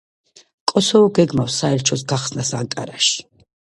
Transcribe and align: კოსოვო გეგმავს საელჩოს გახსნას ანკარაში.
კოსოვო 0.71 1.11
გეგმავს 1.19 1.57
საელჩოს 1.65 2.05
გახსნას 2.13 2.51
ანკარაში. 2.61 3.15